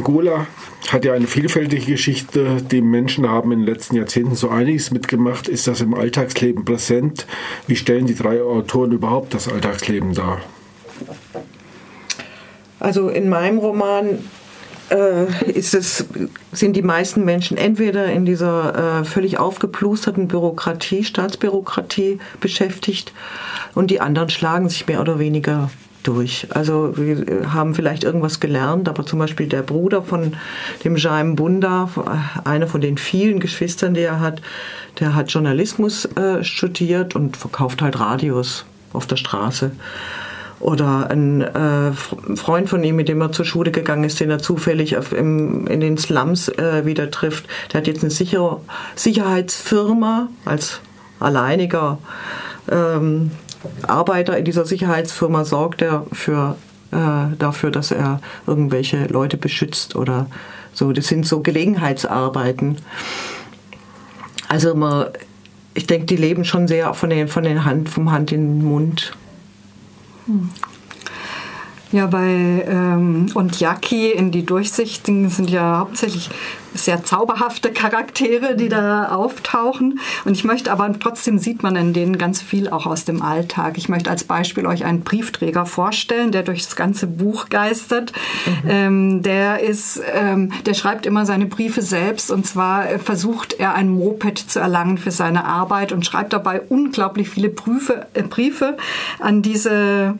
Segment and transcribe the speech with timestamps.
[0.00, 0.46] Angola
[0.88, 2.56] hat ja eine vielfältige Geschichte.
[2.70, 5.46] Die Menschen haben in den letzten Jahrzehnten so einiges mitgemacht.
[5.46, 7.26] Ist das im Alltagsleben präsent?
[7.66, 10.40] Wie stellen die drei Autoren überhaupt das Alltagsleben dar?
[12.78, 14.20] Also in meinem Roman
[14.88, 16.06] äh, es,
[16.50, 23.12] sind die meisten Menschen entweder in dieser äh, völlig aufgeplusterten Bürokratie, Staatsbürokratie beschäftigt
[23.74, 25.70] und die anderen schlagen sich mehr oder weniger
[26.02, 26.46] durch.
[26.50, 30.34] Also wir haben vielleicht irgendwas gelernt, aber zum Beispiel der Bruder von
[30.84, 31.88] dem Jaime Bunda,
[32.44, 34.40] einer von den vielen Geschwistern, die er hat,
[34.98, 39.72] der hat Journalismus äh, studiert und verkauft halt Radios auf der Straße.
[40.58, 41.92] Oder ein äh,
[42.36, 45.66] Freund von ihm, mit dem er zur Schule gegangen ist, den er zufällig auf, im,
[45.66, 48.60] in den Slums äh, wieder trifft, der hat jetzt eine Sicher
[48.94, 50.80] Sicherheitsfirma als
[51.18, 51.98] alleiniger
[52.70, 53.30] ähm,
[53.86, 56.56] Arbeiter in dieser Sicherheitsfirma sorgt er für,
[56.92, 60.26] äh, dafür, dass er irgendwelche Leute beschützt oder
[60.72, 60.92] so.
[60.92, 62.78] Das sind so Gelegenheitsarbeiten.
[64.48, 65.06] Also man,
[65.74, 68.64] ich denke, die leben schon sehr von den, von den Hand, vom Hand in den
[68.64, 69.12] Mund.
[71.92, 76.30] Ja, bei ähm, und Yaki in die Durchsichtigen sind ja hauptsächlich
[76.72, 79.98] sehr zauberhafte Charaktere, die da auftauchen.
[80.24, 83.76] Und ich möchte aber trotzdem sieht man in denen ganz viel auch aus dem Alltag.
[83.76, 88.12] Ich möchte als Beispiel euch einen Briefträger vorstellen, der durch das ganze Buch geistert.
[88.46, 88.70] Mhm.
[88.70, 93.88] Ähm, der ist, ähm, der schreibt immer seine Briefe selbst und zwar versucht er ein
[93.88, 98.76] Moped zu erlangen für seine Arbeit und schreibt dabei unglaublich viele Briefe, äh, Briefe
[99.18, 100.14] an diese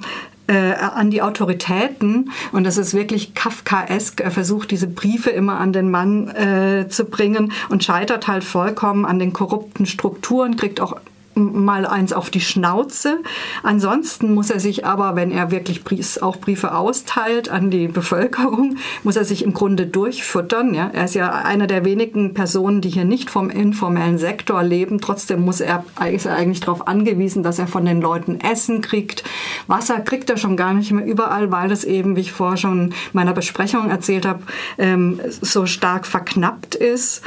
[0.50, 4.20] äh, an die Autoritäten und das ist wirklich Kafkaesk.
[4.20, 9.04] Er versucht diese Briefe immer an den Mann äh, zu bringen und scheitert halt vollkommen
[9.04, 10.96] an den korrupten Strukturen, kriegt auch
[11.40, 13.18] mal eins auf die Schnauze.
[13.62, 15.82] Ansonsten muss er sich aber, wenn er wirklich
[16.22, 20.74] auch Briefe austeilt an die Bevölkerung, muss er sich im Grunde durchfüttern.
[20.74, 20.90] Ja?
[20.92, 25.00] Er ist ja einer der wenigen Personen, die hier nicht vom informellen Sektor leben.
[25.00, 29.24] Trotzdem muss er, ist er eigentlich darauf angewiesen, dass er von den Leuten Essen kriegt.
[29.66, 32.88] Wasser kriegt er schon gar nicht mehr überall, weil das eben, wie ich vorher schon
[32.88, 34.42] in meiner Besprechung erzählt habe,
[34.78, 37.22] ähm, so stark verknappt ist.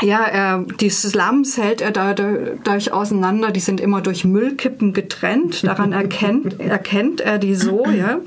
[0.00, 3.50] Ja, äh, die Slums hält er dadurch auseinander.
[3.50, 5.64] Die sind immer durch Müllkippen getrennt.
[5.64, 7.84] Daran erkennt, erkennt er die so.
[7.86, 8.20] Ja.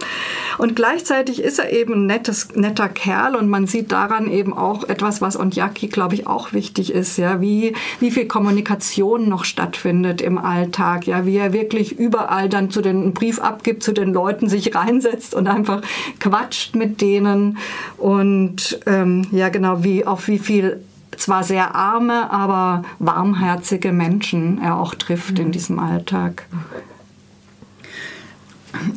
[0.58, 4.88] Und gleichzeitig ist er eben ein nettes, netter Kerl und man sieht daran eben auch
[4.90, 7.18] etwas, was Onjaki, glaube ich, auch wichtig ist.
[7.18, 11.08] Ja, wie, wie viel Kommunikation noch stattfindet im Alltag.
[11.08, 14.76] Ja, wie er wirklich überall dann zu den einen Brief abgibt, zu den Leuten sich
[14.76, 15.82] reinsetzt und einfach
[16.20, 17.58] quatscht mit denen.
[17.98, 20.82] Und ähm, ja, genau, wie auf wie viel
[21.18, 26.48] zwar sehr arme, aber warmherzige Menschen er auch trifft in diesem Alltag.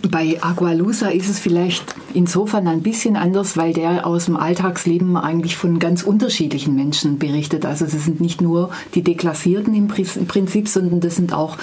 [0.09, 5.57] Bei Agualusa ist es vielleicht insofern ein bisschen anders, weil der aus dem Alltagsleben eigentlich
[5.57, 7.67] von ganz unterschiedlichen Menschen berichtet.
[7.67, 11.59] Also es sind nicht nur die Deklassierten im Prinzip, sondern das sind auch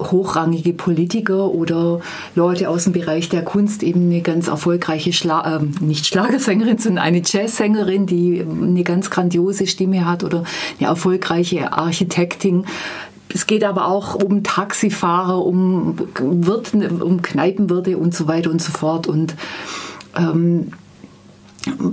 [0.00, 2.00] hochrangige Politiker oder
[2.34, 7.04] Leute aus dem Bereich der Kunst, eben eine ganz erfolgreiche, Schla äh, nicht Schlagersängerin, sondern
[7.04, 10.44] eine Jazzsängerin, die eine ganz grandiose Stimme hat oder
[10.78, 12.66] eine erfolgreiche Architektin.
[13.28, 18.70] Es geht aber auch um Taxifahrer, um, Wirten, um Kneipenwirte und so weiter und so
[18.70, 19.06] fort.
[19.06, 19.34] Und
[20.16, 20.72] ähm,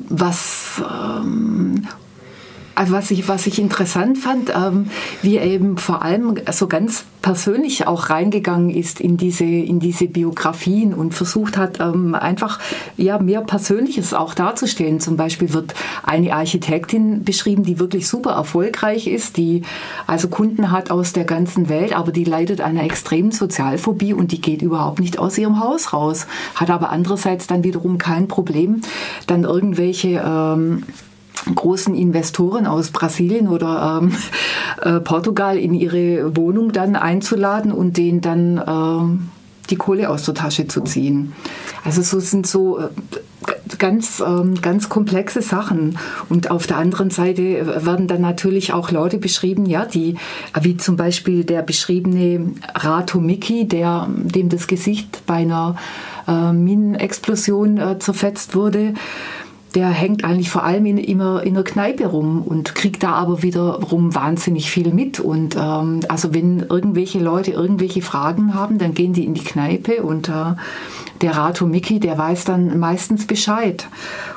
[0.10, 1.88] was ähm,
[2.76, 4.90] also was ich, was ich interessant fand, ähm,
[5.22, 10.94] wie eben vor allem so ganz persönlich auch reingegangen ist in diese, in diese Biografien
[10.94, 12.60] und versucht hat, ähm, einfach
[12.98, 15.00] ja, mehr Persönliches auch darzustellen.
[15.00, 15.74] Zum Beispiel wird
[16.04, 19.62] eine Architektin beschrieben, die wirklich super erfolgreich ist, die
[20.08, 24.42] also Kunden hat aus der ganzen Welt, aber die leidet einer extremen Sozialphobie und die
[24.42, 28.82] geht überhaupt nicht aus ihrem Haus raus, hat aber andererseits dann wiederum kein Problem,
[29.28, 30.84] dann irgendwelche ähm,
[31.56, 34.14] großen Investoren aus Brasilien oder ähm,
[34.82, 40.34] äh, Portugal in ihre Wohnung dann einzuladen und denen dann äh, die Kohle aus der
[40.34, 41.34] Tasche zu ziehen.
[41.84, 42.90] Also so sind so äh,
[43.78, 45.98] ganz, ähm, ganz komplexe Sachen.
[46.30, 50.18] Und auf der anderen Seite werden dann natürlich auch Leute beschrieben, ja, die,
[50.60, 55.76] wie zum Beispiel der beschriebene Rato Miki, der, dem das Gesicht bei einer
[56.28, 58.94] äh, Minenexplosion äh, zerfetzt wurde
[59.76, 63.42] der hängt eigentlich vor allem in, immer in der Kneipe rum und kriegt da aber
[63.42, 65.20] wiederum wahnsinnig viel mit.
[65.20, 70.04] Und ähm, also wenn irgendwelche Leute irgendwelche Fragen haben, dann gehen die in die Kneipe
[70.04, 70.56] und äh,
[71.22, 73.88] der Rato Mickey, der weiß dann meistens Bescheid.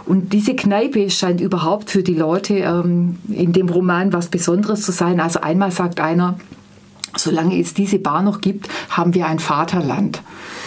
[0.06, 4.92] Und diese Kneipe scheint überhaupt für die Leute ähm, in dem Roman was Besonderes zu
[4.92, 5.18] sein.
[5.18, 6.38] Also einmal sagt einer,
[7.16, 10.22] solange es diese Bar noch gibt, haben wir ein Vaterland.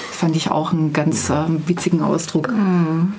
[0.09, 2.51] Das fand ich auch einen ganz äh, witzigen Ausdruck.
[2.51, 3.13] Mhm.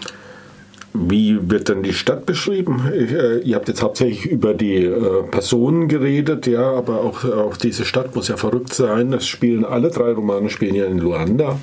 [1.06, 2.90] Wie wird denn die Stadt beschrieben?
[2.92, 7.84] Äh, ihr habt jetzt hauptsächlich über die äh, Personen geredet, ja, aber auch, auch diese
[7.84, 9.12] Stadt muss ja verrückt sein.
[9.12, 11.58] Es spielen alle drei Romane spielen ja in Luanda.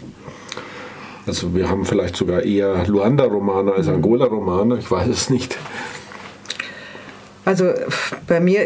[1.27, 3.87] Also wir haben vielleicht sogar eher Luanda-Romane als.
[3.87, 5.57] Angola-Romane, ich weiß es nicht.
[7.45, 7.73] Also
[8.27, 8.65] bei mir,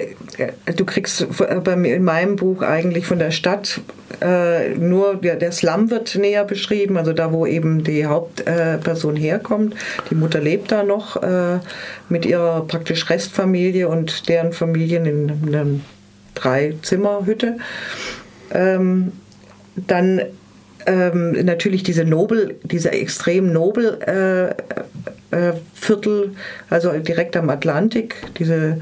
[0.76, 1.28] du kriegst
[1.64, 3.81] bei mir in meinem Buch eigentlich von der Stadt
[4.22, 9.20] äh, nur der, der, Slum wird näher beschrieben, also da, wo eben die Hauptperson äh,
[9.20, 9.76] herkommt.
[10.10, 11.60] Die Mutter lebt da noch äh,
[12.08, 15.80] mit ihrer praktisch Restfamilie und deren Familien in, in einer
[16.36, 17.58] Drei-Zimmer-Hütte.
[18.52, 19.12] Ähm,
[19.76, 20.22] dann
[20.86, 24.54] ähm, natürlich diese Nobel, diese extrem Nobel äh, äh,
[25.74, 26.36] Viertel,
[26.70, 28.80] also direkt am Atlantik, diese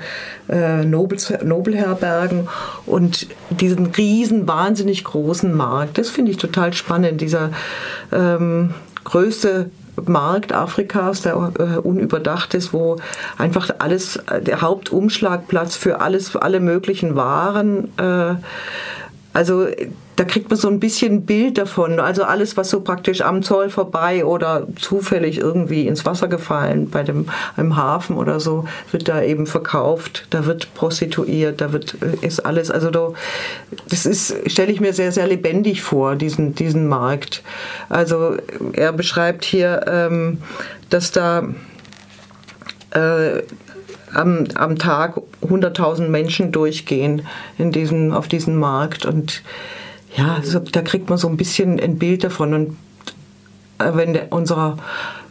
[0.49, 2.47] äh, Nobel, Nobelherbergen
[2.85, 5.97] und diesen riesen, wahnsinnig großen Markt.
[5.97, 7.51] Das finde ich total spannend, dieser
[8.11, 8.73] ähm,
[9.03, 9.69] größte
[10.05, 12.97] Markt Afrikas, der äh, unüberdacht ist, wo
[13.37, 18.35] einfach alles, der Hauptumschlagplatz für alles, alle möglichen Waren äh,
[19.37, 19.67] also
[20.17, 21.99] da kriegt man so ein bisschen Bild davon.
[21.99, 27.03] Also alles, was so praktisch am Zoll vorbei oder zufällig irgendwie ins Wasser gefallen bei
[27.03, 30.25] dem einem Hafen oder so, wird da eben verkauft.
[30.31, 32.71] Da wird prostituiert, da wird äh, ist alles.
[32.71, 33.13] Also da,
[33.87, 37.43] das ist stelle ich mir sehr sehr lebendig vor diesen diesen Markt.
[37.87, 38.37] Also
[38.73, 40.39] er beschreibt hier, ähm,
[40.89, 41.47] dass da
[42.89, 43.43] äh,
[44.13, 47.27] am, am Tag 100.000 Menschen durchgehen
[47.59, 49.05] in diesem, auf diesem Markt.
[49.05, 49.43] Und
[50.17, 52.53] ja, so, da kriegt man so ein bisschen ein Bild davon.
[52.53, 52.77] Und
[53.77, 54.77] äh, wenn der, unser,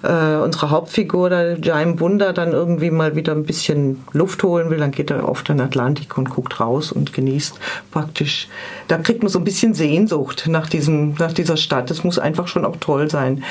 [0.03, 4.79] äh, unsere Hauptfigur, der Jaime Bunda, dann irgendwie mal wieder ein bisschen Luft holen will,
[4.79, 7.59] dann geht er auf den Atlantik und guckt raus und genießt
[7.91, 8.49] praktisch.
[8.87, 11.91] Da kriegt man so ein bisschen Sehnsucht nach, diesem, nach dieser Stadt.
[11.91, 13.43] Das muss einfach schon auch toll sein,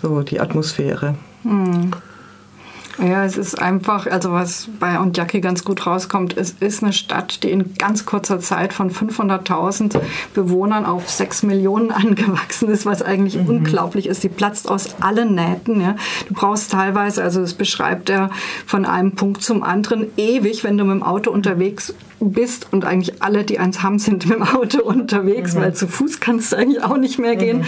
[0.00, 1.14] so die Atmosphäre.
[1.44, 1.90] Mhm.
[2.98, 7.44] Ja, es ist einfach, also was bei Ondjaki ganz gut rauskommt, es ist eine Stadt,
[7.44, 10.00] die in ganz kurzer Zeit von 500.000
[10.34, 13.48] Bewohnern auf 6 Millionen angewachsen ist, was eigentlich mhm.
[13.48, 14.24] unglaublich ist.
[14.24, 15.80] Die platzt aus allen Nähten.
[15.80, 15.94] Ja.
[16.26, 18.30] Du brauchst teilweise, also das beschreibt er
[18.66, 23.22] von einem Punkt zum anderen, ewig, wenn du mit dem Auto unterwegs bist und eigentlich
[23.22, 25.60] alle, die eins haben, sind mit dem Auto unterwegs, mhm.
[25.60, 27.58] weil zu Fuß kannst du eigentlich auch nicht mehr gehen.
[27.58, 27.64] Mhm.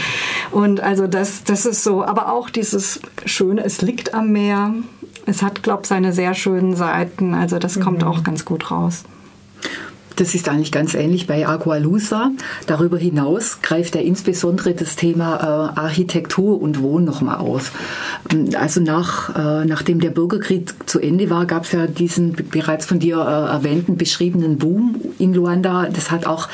[0.51, 4.75] Und also das, das ist so, aber auch dieses Schöne, es liegt am Meer
[5.27, 7.35] es hat, glaube ich, seine sehr schönen Seiten.
[7.35, 7.83] Also das mhm.
[7.83, 9.05] kommt auch ganz gut raus.
[10.17, 12.31] Das ist eigentlich ganz ähnlich bei Agualusa.
[12.67, 17.73] Darüber hinaus greift er insbesondere das Thema äh, Architektur und Wohnen nochmal auf.
[18.55, 22.99] Also nach, äh, nachdem der Bürgerkrieg zu Ende war, gab es ja diesen bereits von
[22.99, 25.89] dir äh, erwähnten beschriebenen Boom in Luanda.
[25.91, 26.49] Das hat auch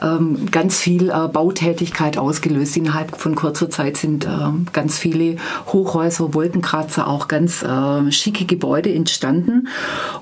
[0.00, 2.76] ähm, ganz viel Bautätigkeit ausgelöst.
[2.76, 5.36] Innerhalb von kurzer Zeit sind ähm, ganz viele
[5.68, 7.64] Hochhäuser, Wolkenkratzer, auch ganz
[8.10, 9.68] schicke Gebäude entstanden.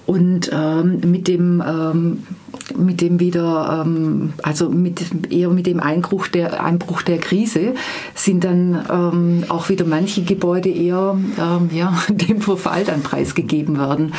[0.06, 1.62] Und ähm, mit dem
[2.76, 7.74] mit dem wieder, ähm, also mit, eher mit dem Einbruch der, Einbruch der Krise
[8.14, 14.14] sind dann ähm, auch wieder manche Gebäude eher ähm, ja, dem Verfall dann preisgegeben werden,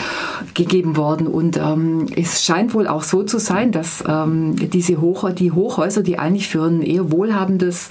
[0.53, 1.27] gegeben worden.
[1.27, 6.04] Und ähm, es scheint wohl auch so zu sein, dass ähm, diese Hoch, die Hochhäuser,
[6.04, 7.89] die eigentlich für ein eher wohlhabendes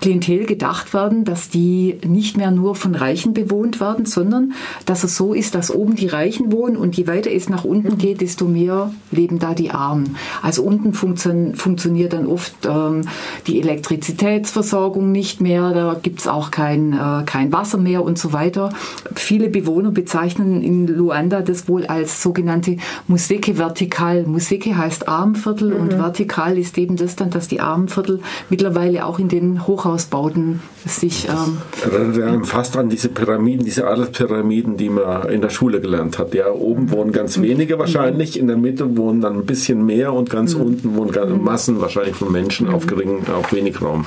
[0.00, 4.52] Klientel gedacht werden, dass die nicht mehr nur von Reichen bewohnt werden, sondern
[4.84, 7.98] dass es so ist, dass oben die Reichen wohnen und je weiter es nach unten
[7.98, 9.95] geht, desto mehr leben da die Armen.
[10.42, 11.16] Also unten funktio
[11.54, 13.02] funktioniert dann oft ähm,
[13.46, 18.32] die Elektrizitätsversorgung nicht mehr, da gibt es auch kein, äh, kein Wasser mehr und so
[18.32, 18.70] weiter.
[19.14, 22.76] Viele Bewohner bezeichnen in Luanda das wohl als sogenannte
[23.08, 24.24] Museke vertikal.
[24.24, 25.80] Museke heißt Armviertel mhm.
[25.80, 31.28] und vertikal ist eben das dann, dass die Armviertel mittlerweile auch in den Hochhausbauten sich...
[31.28, 36.34] Ähm, fast an diese Pyramiden, diese Adlerpyramiden, die man in der Schule gelernt hat.
[36.34, 40.30] Ja, oben wohnen ganz wenige wahrscheinlich, in der Mitte wohnen dann ein bisschen mehr und
[40.30, 40.62] ganz mhm.
[40.62, 44.06] unten wohnen Massen wahrscheinlich von Menschen auf, gering, auf wenig Raum.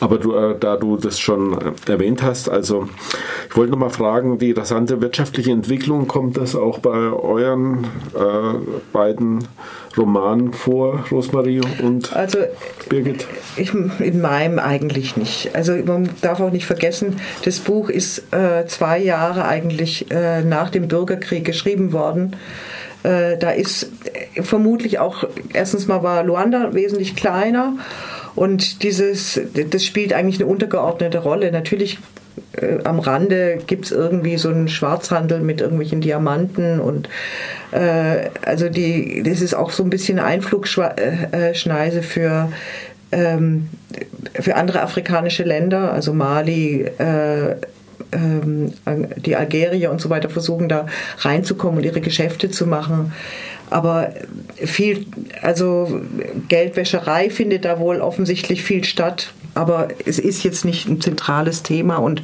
[0.00, 2.88] Aber du, äh, da du das schon erwähnt hast, also
[3.48, 8.58] ich wollte noch mal fragen, die rasante wirtschaftliche Entwicklung, kommt das auch bei euren äh,
[8.92, 9.46] beiden
[9.98, 12.38] Romanen vor, Rosmarie und also,
[12.88, 13.26] Birgit?
[13.56, 15.54] Ich, in meinem eigentlich nicht.
[15.54, 20.70] Also man darf auch nicht vergessen, das Buch ist äh, zwei Jahre eigentlich äh, nach
[20.70, 22.36] dem Bürgerkrieg geschrieben worden.
[23.02, 23.90] Äh, da ist
[24.42, 27.74] vermutlich auch, erstens mal war Luanda wesentlich kleiner
[28.34, 29.40] und dieses,
[29.70, 31.50] das spielt eigentlich eine untergeordnete Rolle.
[31.50, 31.98] Natürlich
[32.52, 37.08] äh, am Rande gibt es irgendwie so einen Schwarzhandel mit irgendwelchen Diamanten und
[37.72, 42.52] äh, also die, das ist auch so ein bisschen Einflugschneise äh, für
[43.12, 43.68] ähm,
[44.34, 47.56] für andere afrikanische Länder, also Mali, äh,
[48.12, 48.72] ähm,
[49.16, 50.86] die Algerier und so weiter versuchen da
[51.18, 53.12] reinzukommen und ihre Geschäfte zu machen.
[53.70, 54.12] Aber
[54.56, 55.06] viel,
[55.42, 56.00] also
[56.48, 59.32] Geldwäscherei findet da wohl offensichtlich viel statt.
[59.54, 62.22] Aber es ist jetzt nicht ein zentrales Thema und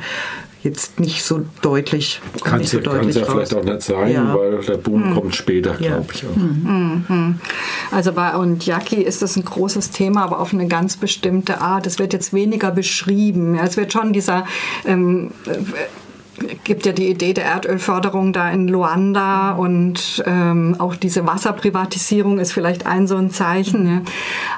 [0.66, 2.20] jetzt nicht so deutlich.
[2.44, 3.30] Kann nicht es so deutlich ja raus.
[3.32, 4.34] vielleicht auch nicht sein, Ja.
[4.36, 6.24] weil der Boom kommt später, glaube ich.
[6.24, 7.94] Auch.
[7.94, 11.86] Also bei Ondyaki ist das ein großes Thema, aber auf eine ganz bestimmte Art.
[11.86, 13.54] Es wird jetzt weniger beschrieben.
[13.56, 14.44] Es wird schon dieser
[14.84, 15.52] ähm, äh,
[16.64, 22.52] gibt ja die Idee der Erdölförderung da in Luanda und ähm, auch diese Wasserprivatisierung ist
[22.52, 23.86] vielleicht ein so ein Zeichen.
[23.86, 24.02] Ja.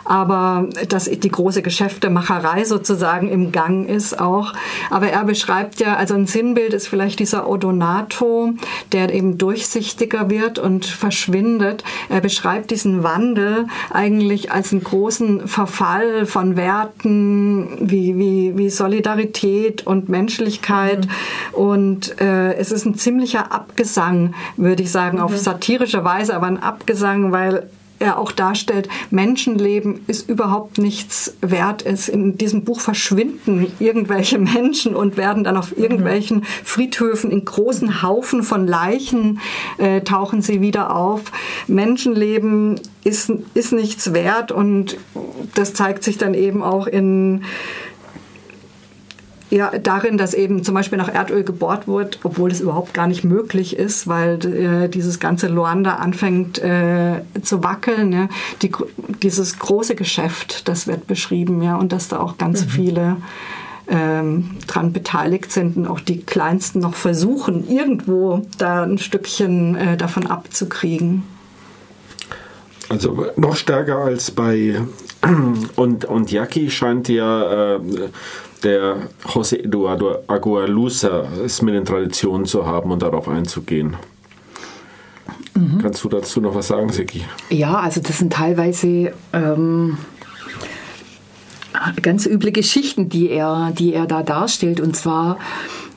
[0.05, 4.53] Aber dass die große Geschäftemacherei sozusagen im Gang ist auch.
[4.91, 8.55] Aber er beschreibt ja, also ein Sinnbild ist vielleicht dieser Odonato,
[8.93, 11.85] der eben durchsichtiger wird und verschwindet.
[12.09, 19.87] Er beschreibt diesen Wandel eigentlich als einen großen Verfall von Werten wie, wie, wie Solidarität
[19.87, 21.07] und Menschlichkeit.
[21.69, 26.63] Und äh, es ist ein ziemlicher Abgesang, würde ich sagen, auf satirische Weise, aber ein
[26.63, 31.85] Abgesang, weil er auch darstellt, Menschenleben ist überhaupt nichts wert.
[31.85, 38.03] Es in diesem Buch verschwinden irgendwelche Menschen und werden dann auf irgendwelchen Friedhöfen in großen
[38.03, 39.41] Haufen von Leichen
[39.79, 41.25] äh, tauchen sie wieder auf.
[41.67, 44.97] Menschenleben ist, ist nichts wert und
[45.55, 47.43] das zeigt sich dann eben auch in
[49.51, 53.25] ja, darin, dass eben zum Beispiel nach Erdöl gebohrt wird, obwohl es überhaupt gar nicht
[53.25, 58.13] möglich ist, weil äh, dieses ganze Luanda anfängt äh, zu wackeln.
[58.13, 58.29] Ja.
[58.63, 58.71] Die,
[59.23, 63.17] dieses große Geschäft, das wird beschrieben, ja, und dass da auch ganz viele
[63.89, 69.97] ähm, dran beteiligt sind und auch die Kleinsten noch versuchen, irgendwo da ein Stückchen äh,
[69.97, 71.23] davon abzukriegen.
[72.91, 74.81] Also noch stärker als bei
[75.77, 77.81] und, und Yaki scheint ja äh,
[78.63, 83.97] der José Eduardo Agualusa es mit den Traditionen zu haben und darauf einzugehen.
[85.83, 87.25] Kannst du dazu noch was sagen, Seki?
[87.51, 89.99] Ja, also das sind teilweise ähm,
[92.01, 94.81] ganz üble Geschichten, die er, die er da darstellt.
[94.81, 95.39] Und zwar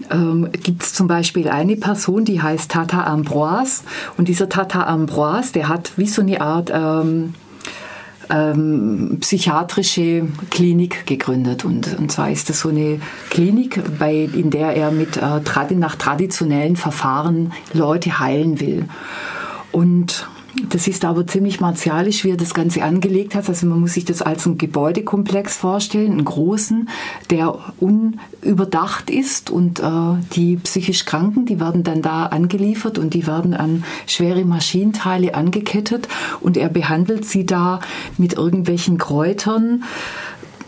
[0.10, 3.84] ähm, gibt es zum Beispiel eine Person, die heißt Tata Ambroise.
[4.18, 7.36] Und dieser Tata Ambroise, der hat wie so eine Art ähm,
[8.32, 11.66] ähm, psychiatrische Klinik gegründet.
[11.66, 15.96] Und, und zwar ist das so eine Klinik, bei, in der er mit äh, nach
[15.96, 18.86] traditionellen Verfahren Leute heilen will.
[19.72, 20.28] Und
[20.70, 23.48] das ist aber ziemlich martialisch, wie er das Ganze angelegt hat.
[23.48, 26.89] Also man muss sich das als einen Gebäudekomplex vorstellen, einen großen,
[27.29, 29.84] der unüberdacht ist und äh,
[30.34, 36.10] die psychisch Kranken, die werden dann da angeliefert und die werden an schwere Maschinenteile angekettet
[36.41, 37.79] und er behandelt sie da
[38.17, 39.84] mit irgendwelchen Kräutern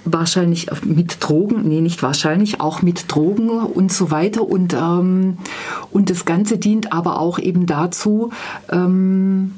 [0.06, 4.44] wahrscheinlich mit Drogen, nee, nicht wahrscheinlich, auch mit Drogen und so weiter.
[4.44, 5.38] Und, ähm,
[5.92, 8.32] und das Ganze dient aber auch eben dazu,
[8.70, 9.54] ähm,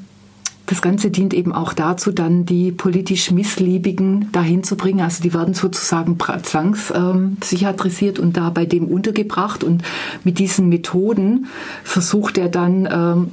[0.66, 5.00] das Ganze dient eben auch dazu, dann die politisch Missliebigen dahin zu bringen.
[5.00, 9.62] Also die werden sozusagen zwangspsychiatrisiert und da bei dem untergebracht.
[9.62, 9.82] Und
[10.24, 11.46] mit diesen Methoden
[11.84, 13.32] versucht er dann ähm,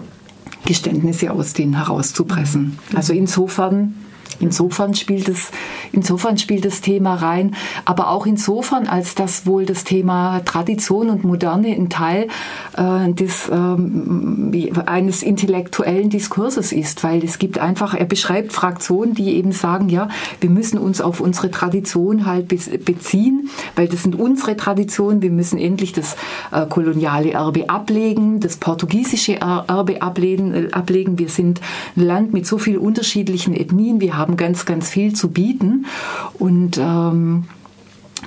[0.66, 2.78] Geständnisse aus denen herauszupressen.
[2.96, 3.96] Also insofern
[4.44, 5.52] Insofern spielt, es,
[5.94, 11.24] insofern spielt das Thema rein, aber auch insofern, als das wohl das Thema Tradition und
[11.24, 12.28] Moderne ein Teil
[12.76, 14.52] äh, des, ähm,
[14.86, 20.10] eines intellektuellen Diskurses ist, weil es gibt einfach, er beschreibt Fraktionen, die eben sagen, ja,
[20.42, 25.58] wir müssen uns auf unsere Tradition halt beziehen, weil das sind unsere Traditionen, wir müssen
[25.58, 26.18] endlich das
[26.52, 31.18] äh, koloniale Erbe ablegen, das portugiesische Erbe ablegen, ablegen.
[31.18, 31.62] Wir sind
[31.96, 35.86] ein Land mit so vielen unterschiedlichen Ethnien, wir haben ganz, ganz viel zu bieten.
[36.34, 37.46] Und, ähm,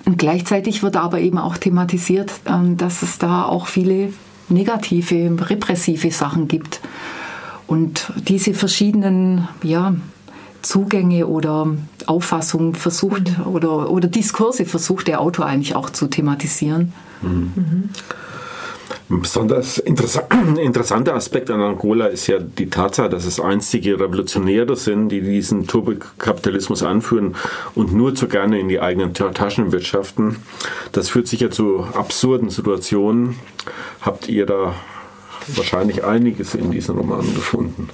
[0.04, 4.12] und gleichzeitig wird aber eben auch thematisiert, ähm, dass es da auch viele
[4.48, 6.80] negative, repressive Sachen gibt.
[7.66, 9.94] Und diese verschiedenen ja,
[10.62, 11.68] Zugänge oder
[12.06, 13.46] Auffassungen versucht mhm.
[13.46, 16.92] oder, oder Diskurse versucht der Autor eigentlich auch zu thematisieren.
[17.22, 17.90] Mhm.
[19.08, 25.10] Ein besonders interessanter Aspekt an Angola ist ja die Tatsache, dass es einstige Revolutionäre sind,
[25.10, 27.36] die diesen Turbokapitalismus anführen
[27.74, 30.36] und nur zu gerne in die eigenen Taschen wirtschaften.
[30.92, 33.36] Das führt sicher zu absurden Situationen.
[34.00, 34.74] Habt ihr da
[35.54, 37.88] wahrscheinlich einiges in diesen Romanen gefunden?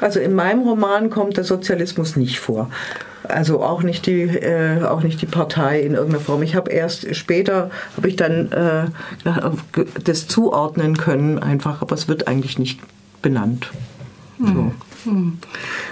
[0.00, 2.70] Also in meinem Roman kommt der Sozialismus nicht vor.
[3.28, 6.42] Also auch nicht die, äh, auch nicht die Partei in irgendeiner Form.
[6.42, 8.86] Ich habe erst später, habe ich dann äh,
[10.04, 12.80] das zuordnen können einfach, aber es wird eigentlich nicht
[13.22, 13.70] benannt.
[14.40, 14.72] So.
[15.04, 15.38] Hm.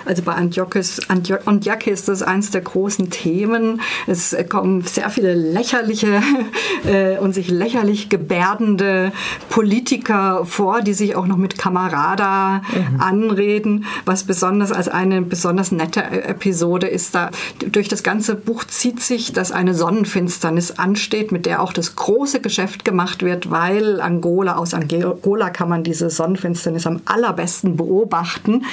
[0.04, 3.80] Also bei Antiochus, Antioche ist das eines der großen Themen.
[4.06, 6.22] Es kommen sehr viele lächerliche
[6.86, 9.12] äh, und sich lächerlich gebärdende
[9.48, 13.00] Politiker vor, die sich auch noch mit Kamerada mhm.
[13.00, 13.84] anreden.
[14.04, 17.30] Was besonders als eine besonders nette Episode ist da,
[17.72, 22.40] durch das ganze Buch zieht sich, dass eine Sonnenfinsternis ansteht, mit der auch das große
[22.40, 28.64] Geschäft gemacht wird, weil Angola, aus Angola kann man diese Sonnenfinsternis am allerbesten beobachten.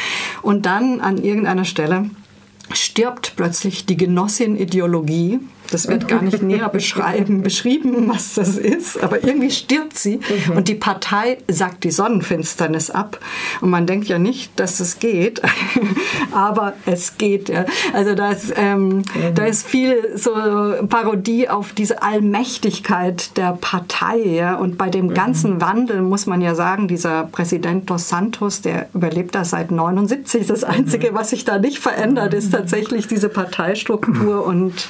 [0.41, 2.09] Und dann an irgendeiner Stelle
[2.71, 5.39] stirbt plötzlich die Genossin-Ideologie
[5.73, 10.57] das wird gar nicht näher beschreiben, beschrieben, was das ist, aber irgendwie stirbt sie mhm.
[10.57, 13.19] und die Partei sagt die Sonnenfinsternis ab.
[13.61, 15.41] Und man denkt ja nicht, dass es geht,
[16.31, 17.49] aber es geht.
[17.49, 17.65] Ja.
[17.93, 19.03] Also da ist, ähm, mhm.
[19.35, 20.31] da ist viel so
[20.89, 24.19] Parodie auf diese Allmächtigkeit der Partei.
[24.19, 24.55] Ja.
[24.55, 25.13] Und bei dem mhm.
[25.13, 30.47] ganzen Wandel muss man ja sagen, dieser Präsident Dos Santos, der überlebt da seit 79.
[30.47, 31.15] Das Einzige, mhm.
[31.15, 34.87] was sich da nicht verändert, ist tatsächlich diese Parteistruktur und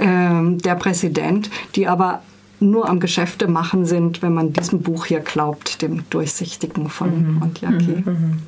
[0.00, 2.22] ähm, der Präsident, die aber
[2.60, 7.42] nur am Geschäfte machen sind, wenn man diesem Buch hier glaubt, dem Durchsichtigen von mhm.
[7.42, 8.02] Ontiaki.
[8.04, 8.04] Mhm.
[8.04, 8.38] mhm.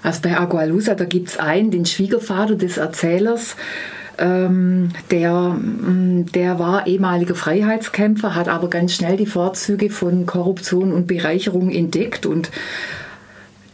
[0.00, 3.56] Also bei Agualusa, da gibt es einen, den Schwiegervater des Erzählers,
[4.16, 10.92] ähm, der, mm, der war ehemaliger Freiheitskämpfer, hat aber ganz schnell die Vorzüge von Korruption
[10.92, 12.50] und Bereicherung entdeckt und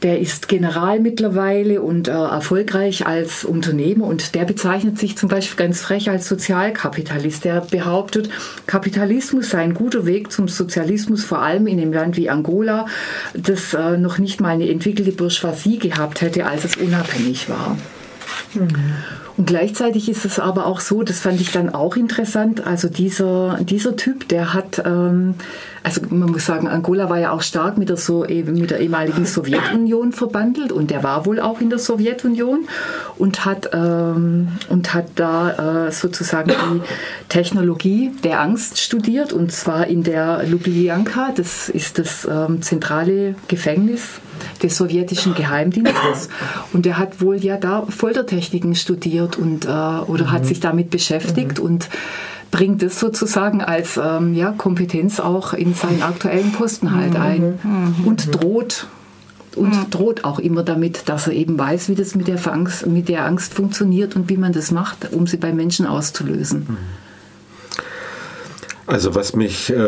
[0.04, 5.56] der ist General mittlerweile und äh, erfolgreich als Unternehmer und der bezeichnet sich zum Beispiel
[5.56, 7.46] ganz frech als Sozialkapitalist.
[7.46, 8.28] Der behauptet,
[8.66, 12.84] Kapitalismus sei ein guter Weg zum Sozialismus, vor allem in einem Land wie Angola,
[13.32, 17.78] das äh, noch nicht mal eine entwickelte Bourgeoisie gehabt hätte, als es unabhängig war.
[18.54, 18.68] Mhm.
[19.36, 23.58] Und gleichzeitig ist es aber auch so, das fand ich dann auch interessant, also dieser,
[23.62, 24.82] dieser Typ, der hat...
[24.84, 25.34] Ähm,
[25.84, 29.26] also man muss sagen, Angola war ja auch stark mit der, so mit der ehemaligen
[29.26, 32.66] Sowjetunion verbandelt und der war wohl auch in der Sowjetunion
[33.18, 36.80] und hat, ähm, und hat da äh, sozusagen die
[37.28, 44.20] Technologie der Angst studiert und zwar in der Lubyanka, das ist das ähm, zentrale Gefängnis
[44.62, 46.28] des sowjetischen Geheimdienstes
[46.72, 50.32] und der hat wohl ja da Foltertechniken studiert und äh, oder mhm.
[50.32, 51.64] hat sich damit beschäftigt mhm.
[51.64, 51.88] und
[52.50, 58.06] bringt es sozusagen als ähm, ja, Kompetenz auch in seinen aktuellen Posten halt ein mhm.
[58.06, 58.86] und droht
[59.56, 59.90] und mhm.
[59.90, 63.24] droht auch immer damit, dass er eben weiß, wie das mit der, Angst, mit der
[63.24, 66.76] Angst funktioniert und wie man das macht, um sie bei Menschen auszulösen.
[68.86, 69.78] Also was mich, äh,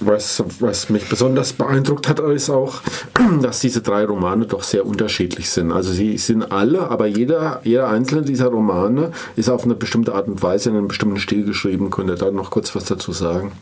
[0.00, 2.80] was, was mich besonders beeindruckt hat, ist auch,
[3.42, 5.72] dass diese drei Romane doch sehr unterschiedlich sind.
[5.72, 10.26] Also sie sind alle, aber jeder, jeder einzelne dieser Romane ist auf eine bestimmte Art
[10.26, 11.90] und Weise in einem bestimmten Stil geschrieben.
[11.90, 13.52] Könnt ihr da noch kurz was dazu sagen?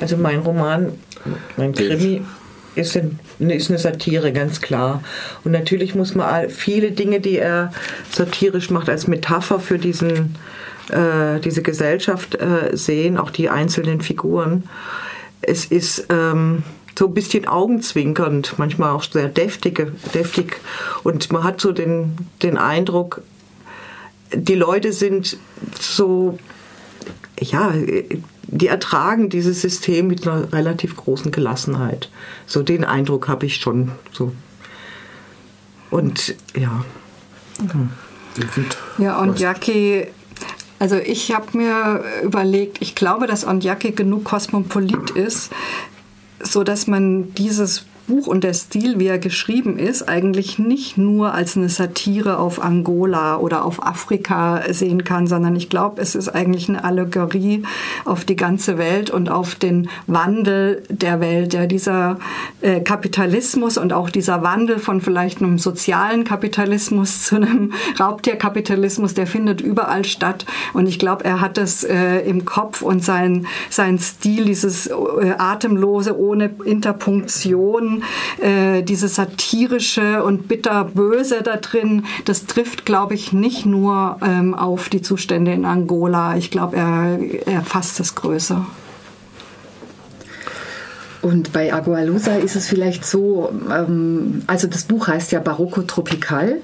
[0.00, 0.92] Also mein Roman,
[1.56, 2.22] mein Krimi,
[2.76, 2.94] ist,
[3.38, 5.02] ist eine Satire, ganz klar.
[5.44, 7.72] Und natürlich muss man viele Dinge, die er
[8.12, 10.36] satirisch macht, als Metapher für diesen
[10.90, 14.64] äh, diese Gesellschaft äh, sehen, auch die einzelnen Figuren.
[15.42, 16.62] Es ist ähm,
[16.98, 20.60] so ein bisschen augenzwinkernd, manchmal auch sehr deftige, deftig.
[21.02, 23.22] Und man hat so den, den Eindruck,
[24.32, 25.36] die Leute sind
[25.78, 26.38] so,
[27.38, 27.72] ja,
[28.48, 32.10] die ertragen dieses System mit einer relativ großen Gelassenheit.
[32.46, 33.92] So den Eindruck habe ich schon.
[34.12, 34.32] So.
[35.90, 36.84] Und ja.
[38.98, 40.06] Ja, und Jackie
[40.78, 45.50] also ich habe mir überlegt, ich glaube, dass Ondyake genug kosmopolit ist,
[46.40, 51.34] so dass man dieses Buch und der Stil, wie er geschrieben ist, eigentlich nicht nur
[51.34, 56.28] als eine Satire auf Angola oder auf Afrika sehen kann, sondern ich glaube, es ist
[56.28, 57.62] eigentlich eine Allegorie
[58.04, 61.54] auf die ganze Welt und auf den Wandel der Welt.
[61.54, 62.18] Ja, dieser
[62.60, 69.26] äh, Kapitalismus und auch dieser Wandel von vielleicht einem sozialen Kapitalismus zu einem Raubtierkapitalismus, der
[69.26, 70.46] findet überall statt.
[70.72, 74.92] Und ich glaube, er hat das äh, im Kopf und sein, sein Stil, dieses äh,
[75.38, 77.95] atemlose, ohne Interpunktion,
[78.40, 84.88] äh, diese satirische und bitterböse da drin, das trifft, glaube ich, nicht nur ähm, auf
[84.88, 86.36] die Zustände in Angola.
[86.36, 88.66] Ich glaube, er, er fasst es größer.
[91.22, 96.58] Und bei Agualusa ist es vielleicht so, ähm, also das Buch heißt ja Barocco Tropical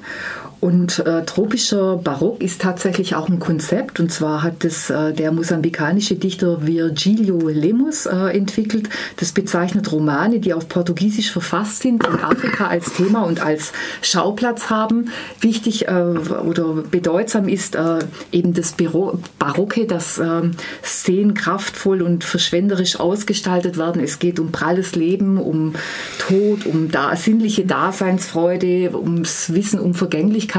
[0.63, 3.99] und äh, tropischer Barock ist tatsächlich auch ein Konzept.
[3.99, 8.89] Und zwar hat es äh, der mosambikanische Dichter Virgilio Lemos äh, entwickelt.
[9.17, 13.73] Das bezeichnet Romane, die auf Portugiesisch verfasst sind und Afrika als Thema und als
[14.03, 15.11] Schauplatz haben.
[15.41, 17.99] Wichtig äh, oder bedeutsam ist äh,
[18.31, 20.53] eben das Büro Barocke, dass ähm,
[20.85, 24.01] Szenen kraftvoll und verschwenderisch ausgestaltet werden.
[24.01, 25.75] Es geht um pralles Leben, um
[26.21, 30.52] Tod, um da, sinnliche Daseinsfreude, ums Wissen um Vergänglichkeit.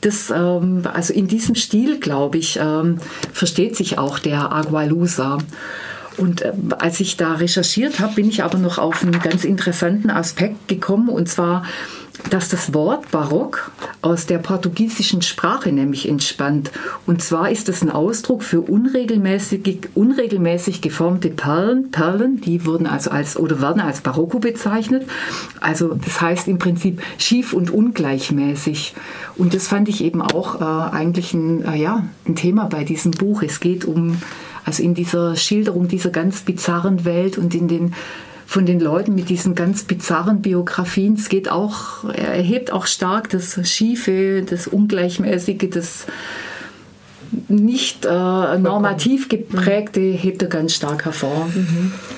[0.00, 2.98] Das, ähm, also in diesem Stil, glaube ich, ähm,
[3.32, 5.38] versteht sich auch der Agualusa.
[6.16, 10.10] Und äh, als ich da recherchiert habe, bin ich aber noch auf einen ganz interessanten
[10.10, 11.64] Aspekt gekommen, und zwar
[12.30, 13.70] dass das Wort Barock
[14.02, 16.70] aus der portugiesischen Sprache nämlich entspannt.
[17.06, 21.90] Und zwar ist es ein Ausdruck für unregelmäßig, unregelmäßig geformte Perlen.
[21.90, 25.08] Perlen, die wurden also als oder werden als Barocco bezeichnet.
[25.60, 28.94] Also das heißt im Prinzip schief und ungleichmäßig.
[29.36, 33.12] Und das fand ich eben auch äh, eigentlich ein, äh, ja, ein Thema bei diesem
[33.12, 33.42] Buch.
[33.42, 34.18] Es geht um
[34.64, 37.94] also in dieser Schilderung dieser ganz bizarren Welt und in den
[38.48, 41.16] von den Leuten mit diesen ganz bizarren Biografien.
[41.16, 46.06] Es geht auch, er erhebt auch stark das Schiefe, das Ungleichmäßige, das
[47.48, 51.50] nicht äh, normativ geprägte, hebt er ganz stark hervor.
[51.54, 51.92] Mhm.